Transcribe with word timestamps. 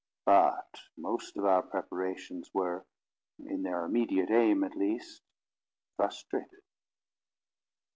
But 0.25 0.81
most 0.97 1.37
of 1.37 1.45
our 1.45 1.61
preparations 1.61 2.49
were, 2.55 2.87
in 3.37 3.61
their 3.61 3.85
immediate 3.85 4.31
aim 4.31 4.63
at 4.63 4.75
least, 4.75 5.21
frustrated. 5.95 6.63